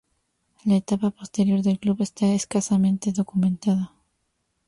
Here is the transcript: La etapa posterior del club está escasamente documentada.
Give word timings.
La 0.65 0.73
etapa 0.77 1.11
posterior 1.11 1.61
del 1.61 1.77
club 1.77 2.01
está 2.01 2.25
escasamente 2.33 3.11
documentada. 3.11 3.93